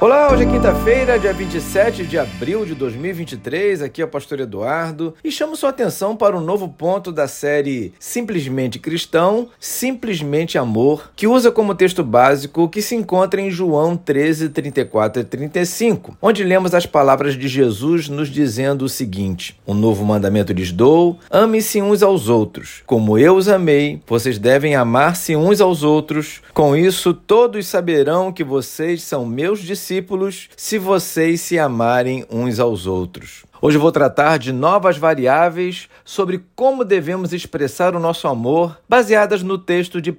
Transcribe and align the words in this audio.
Olá, 0.00 0.32
hoje 0.32 0.44
é 0.44 0.46
quinta-feira, 0.46 1.18
dia 1.18 1.30
27 1.30 2.06
de 2.06 2.18
abril 2.18 2.64
de 2.64 2.74
2023. 2.74 3.82
Aqui 3.82 4.00
é 4.00 4.04
o 4.06 4.08
pastor 4.08 4.40
Eduardo 4.40 5.14
e 5.22 5.30
chamo 5.30 5.54
sua 5.54 5.68
atenção 5.68 6.16
para 6.16 6.34
um 6.34 6.40
novo 6.40 6.70
ponto 6.70 7.12
da 7.12 7.28
série 7.28 7.92
Simplesmente 8.00 8.78
Cristão, 8.78 9.48
Simplesmente 9.60 10.56
Amor, 10.56 11.10
que 11.14 11.26
usa 11.26 11.52
como 11.52 11.74
texto 11.74 12.02
básico 12.02 12.62
o 12.62 12.68
que 12.70 12.80
se 12.80 12.94
encontra 12.94 13.42
em 13.42 13.50
João 13.50 13.94
13, 13.94 14.48
34 14.48 15.20
e 15.20 15.24
35, 15.26 16.16
onde 16.22 16.44
lemos 16.44 16.74
as 16.74 16.86
palavras 16.86 17.36
de 17.36 17.46
Jesus 17.46 18.08
nos 18.08 18.30
dizendo 18.30 18.86
o 18.86 18.88
seguinte: 18.88 19.60
Um 19.66 19.74
novo 19.74 20.02
mandamento 20.02 20.54
lhes 20.54 20.72
dou, 20.72 21.18
ame-se 21.30 21.82
uns 21.82 22.02
aos 22.02 22.26
outros. 22.26 22.82
Como 22.86 23.18
eu 23.18 23.36
os 23.36 23.48
amei, 23.48 24.00
vocês 24.06 24.38
devem 24.38 24.74
amar-se 24.74 25.36
uns 25.36 25.60
aos 25.60 25.82
outros. 25.82 26.40
Com 26.54 26.74
isso, 26.74 27.12
todos 27.12 27.66
saberão 27.66 28.32
que 28.32 28.42
vocês 28.42 29.02
são 29.02 29.26
meus 29.26 29.60
discípulos 29.60 29.89
discípulos 29.90 30.48
se 30.56 30.78
vocês 30.78 31.40
se 31.40 31.58
amarem 31.58 32.24
uns 32.30 32.60
aos 32.60 32.86
outros. 32.86 33.44
Hoje 33.60 33.76
eu 33.76 33.80
vou 33.80 33.90
tratar 33.90 34.38
de 34.38 34.52
novas 34.52 34.96
variáveis 34.96 35.88
sobre 36.04 36.44
como 36.54 36.84
devemos 36.84 37.32
expressar 37.32 37.96
o 37.96 38.00
nosso 38.00 38.28
amor, 38.28 38.78
baseadas 38.88 39.42
no 39.42 39.58
texto 39.58 40.00
de 40.00 40.10
1 40.10 40.14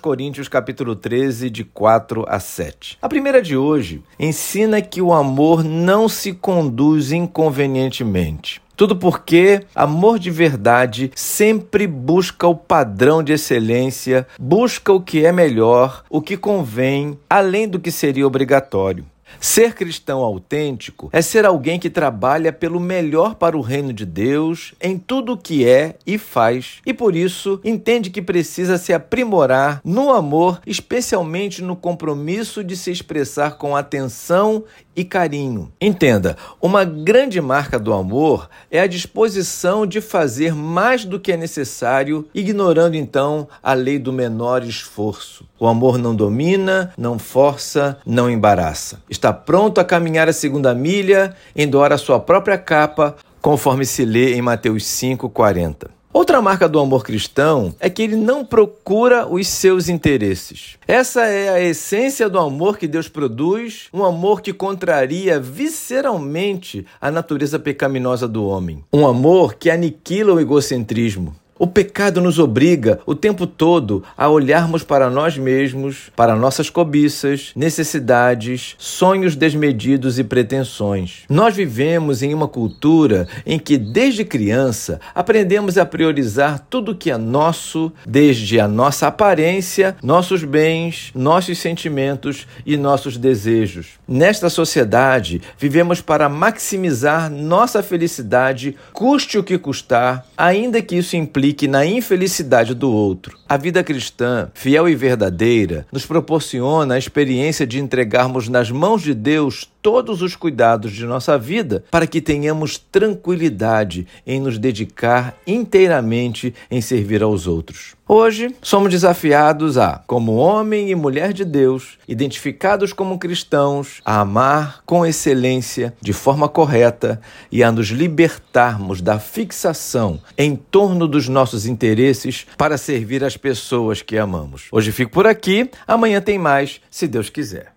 Coríntios 0.00 0.48
capítulo 0.48 0.96
13, 0.96 1.48
de 1.48 1.64
4 1.64 2.24
a 2.28 2.40
7. 2.40 2.98
A 3.00 3.08
primeira 3.08 3.40
de 3.40 3.56
hoje 3.56 4.02
ensina 4.18 4.82
que 4.82 5.00
o 5.00 5.12
amor 5.12 5.62
não 5.62 6.08
se 6.08 6.32
conduz 6.32 7.12
inconvenientemente. 7.12 8.60
Tudo 8.76 8.96
porque 8.96 9.64
amor 9.74 10.18
de 10.18 10.30
verdade 10.30 11.12
sempre 11.14 11.86
busca 11.86 12.48
o 12.48 12.56
padrão 12.56 13.22
de 13.22 13.32
excelência, 13.32 14.26
busca 14.40 14.92
o 14.92 15.00
que 15.00 15.24
é 15.24 15.30
melhor, 15.30 16.02
o 16.10 16.20
que 16.20 16.36
convém, 16.36 17.16
além 17.30 17.68
do 17.68 17.78
que 17.78 17.92
seria 17.92 18.26
obrigatório. 18.26 19.04
Ser 19.40 19.74
cristão 19.74 20.20
autêntico 20.20 21.10
é 21.12 21.20
ser 21.20 21.44
alguém 21.44 21.78
que 21.78 21.90
trabalha 21.90 22.52
pelo 22.52 22.80
melhor 22.80 23.34
para 23.34 23.56
o 23.56 23.60
reino 23.60 23.92
de 23.92 24.06
Deus 24.06 24.74
em 24.80 24.98
tudo 24.98 25.32
o 25.32 25.36
que 25.36 25.68
é 25.68 25.96
e 26.06 26.18
faz, 26.18 26.80
e 26.86 26.92
por 26.92 27.16
isso 27.16 27.60
entende 27.64 28.10
que 28.10 28.22
precisa 28.22 28.78
se 28.78 28.92
aprimorar 28.92 29.80
no 29.84 30.12
amor, 30.12 30.60
especialmente 30.66 31.62
no 31.62 31.76
compromisso 31.76 32.62
de 32.62 32.76
se 32.76 32.90
expressar 32.90 33.56
com 33.56 33.76
atenção 33.76 34.64
e 34.94 35.04
carinho. 35.04 35.72
Entenda, 35.80 36.36
uma 36.60 36.84
grande 36.84 37.40
marca 37.40 37.78
do 37.78 37.92
amor 37.92 38.48
é 38.70 38.80
a 38.80 38.86
disposição 38.86 39.86
de 39.86 40.00
fazer 40.00 40.54
mais 40.54 41.04
do 41.04 41.18
que 41.18 41.32
é 41.32 41.36
necessário, 41.36 42.28
ignorando 42.34 42.94
então 42.94 43.48
a 43.62 43.72
lei 43.72 43.98
do 43.98 44.12
menor 44.12 44.62
esforço. 44.62 45.46
O 45.58 45.66
amor 45.66 45.96
não 45.96 46.14
domina, 46.14 46.92
não 46.98 47.18
força, 47.18 47.98
não 48.04 48.30
embaraça. 48.30 49.02
Está 49.22 49.32
pronto 49.32 49.80
a 49.80 49.84
caminhar 49.84 50.28
a 50.28 50.32
segunda 50.32 50.74
milha, 50.74 51.36
endoar 51.54 51.92
a 51.92 51.96
sua 51.96 52.18
própria 52.18 52.58
capa, 52.58 53.14
conforme 53.40 53.86
se 53.86 54.04
lê 54.04 54.34
em 54.34 54.42
Mateus 54.42 54.82
5:40. 54.82 55.90
Outra 56.12 56.42
marca 56.42 56.68
do 56.68 56.80
amor 56.80 57.04
cristão 57.04 57.72
é 57.78 57.88
que 57.88 58.02
ele 58.02 58.16
não 58.16 58.44
procura 58.44 59.24
os 59.28 59.46
seus 59.46 59.88
interesses. 59.88 60.76
Essa 60.88 61.24
é 61.24 61.50
a 61.50 61.60
essência 61.60 62.28
do 62.28 62.36
amor 62.36 62.76
que 62.76 62.88
Deus 62.88 63.06
produz, 63.06 63.86
um 63.94 64.04
amor 64.04 64.40
que 64.40 64.52
contraria 64.52 65.38
visceralmente 65.38 66.84
a 67.00 67.08
natureza 67.08 67.60
pecaminosa 67.60 68.26
do 68.26 68.44
homem. 68.44 68.82
Um 68.92 69.06
amor 69.06 69.54
que 69.54 69.70
aniquila 69.70 70.34
o 70.34 70.40
egocentrismo. 70.40 71.32
O 71.58 71.66
pecado 71.66 72.20
nos 72.20 72.38
obriga 72.38 72.98
o 73.04 73.14
tempo 73.14 73.46
todo 73.46 74.02
a 74.16 74.28
olharmos 74.28 74.82
para 74.82 75.10
nós 75.10 75.36
mesmos, 75.36 76.10
para 76.16 76.34
nossas 76.34 76.70
cobiças, 76.70 77.52
necessidades, 77.54 78.74
sonhos 78.78 79.36
desmedidos 79.36 80.18
e 80.18 80.24
pretensões. 80.24 81.24
Nós 81.28 81.54
vivemos 81.54 82.22
em 82.22 82.32
uma 82.32 82.48
cultura 82.48 83.28
em 83.44 83.58
que, 83.58 83.76
desde 83.76 84.24
criança, 84.24 84.98
aprendemos 85.14 85.76
a 85.76 85.84
priorizar 85.84 86.66
tudo 86.70 86.96
que 86.96 87.10
é 87.10 87.18
nosso, 87.18 87.92
desde 88.06 88.58
a 88.58 88.66
nossa 88.66 89.06
aparência, 89.06 89.94
nossos 90.02 90.42
bens, 90.44 91.10
nossos 91.14 91.58
sentimentos 91.58 92.46
e 92.64 92.78
nossos 92.78 93.18
desejos. 93.18 93.88
Nesta 94.08 94.48
sociedade, 94.48 95.42
vivemos 95.58 96.00
para 96.00 96.30
maximizar 96.30 97.30
nossa 97.30 97.82
felicidade, 97.82 98.74
custe 98.92 99.36
o 99.36 99.44
que 99.44 99.58
custar, 99.58 100.26
ainda 100.36 100.80
que 100.80 100.96
isso 100.96 101.14
implique 101.14 101.41
implique 101.42 101.66
na 101.66 101.84
infelicidade 101.84 102.72
do 102.72 102.88
outro. 102.88 103.36
A 103.48 103.56
vida 103.56 103.82
cristã, 103.82 104.48
fiel 104.54 104.88
e 104.88 104.94
verdadeira, 104.94 105.84
nos 105.90 106.06
proporciona 106.06 106.94
a 106.94 106.98
experiência 106.98 107.66
de 107.66 107.80
entregarmos 107.80 108.48
nas 108.48 108.70
mãos 108.70 109.02
de 109.02 109.12
Deus 109.12 109.68
todos 109.82 110.22
os 110.22 110.36
cuidados 110.36 110.92
de 110.92 111.04
nossa 111.04 111.36
vida 111.36 111.84
para 111.90 112.06
que 112.06 112.20
tenhamos 112.20 112.78
tranquilidade 112.78 114.06
em 114.24 114.40
nos 114.40 114.56
dedicar 114.56 115.36
inteiramente 115.46 116.54
em 116.70 116.80
servir 116.80 117.22
aos 117.22 117.48
outros. 117.48 117.94
Hoje, 118.14 118.54
somos 118.60 118.90
desafiados 118.90 119.78
a, 119.78 120.02
como 120.06 120.34
homem 120.34 120.90
e 120.90 120.94
mulher 120.94 121.32
de 121.32 121.44
Deus, 121.44 121.98
identificados 122.06 122.92
como 122.92 123.18
cristãos, 123.18 124.00
a 124.04 124.20
amar 124.20 124.82
com 124.84 125.06
excelência, 125.06 125.94
de 126.00 126.12
forma 126.12 126.48
correta 126.48 127.20
e 127.50 127.62
a 127.62 127.72
nos 127.72 127.88
libertarmos 127.88 129.00
da 129.00 129.18
fixação 129.18 130.20
em 130.36 130.54
torno 130.54 131.08
dos 131.08 131.26
nossos 131.26 131.64
interesses 131.64 132.46
para 132.58 132.76
servir 132.76 133.24
as 133.24 133.36
pessoas 133.36 134.02
que 134.02 134.18
amamos. 134.18 134.64
Hoje 134.70 134.92
fico 134.92 135.10
por 135.10 135.26
aqui, 135.26 135.70
amanhã 135.86 136.20
tem 136.20 136.38
mais, 136.38 136.82
se 136.90 137.08
Deus 137.08 137.30
quiser. 137.30 137.72